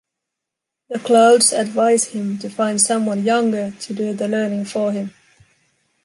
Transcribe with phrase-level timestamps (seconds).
[0.89, 5.11] The Clouds advise him to find someone younger to do the learning for him.